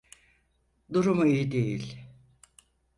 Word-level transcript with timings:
Durumu 0.93 1.25
iyi 1.25 1.51
değil. 1.51 1.97